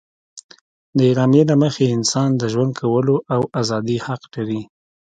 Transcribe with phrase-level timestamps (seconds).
[0.97, 4.61] د اعلامیې له مخې انسان د ژوند کولو او ازادي حق لري.